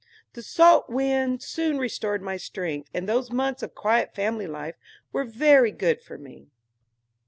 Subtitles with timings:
[0.33, 4.73] The salt wind soon restored my strength, and those months of quiet family life
[5.11, 6.47] were very good for me.